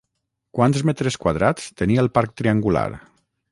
Quants 0.59 0.81
metres 0.91 1.17
quadrats 1.25 1.69
tenia 1.83 2.03
el 2.07 2.11
parc 2.19 2.35
triangular? 2.43 2.89